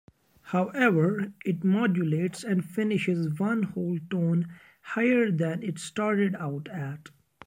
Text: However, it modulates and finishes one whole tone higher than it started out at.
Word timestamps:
However, 0.41 1.31
it 1.45 1.63
modulates 1.63 2.43
and 2.43 2.65
finishes 2.65 3.37
one 3.39 3.61
whole 3.61 3.99
tone 4.09 4.47
higher 4.81 5.29
than 5.29 5.61
it 5.61 5.77
started 5.77 6.33
out 6.37 6.67
at. 6.69 7.09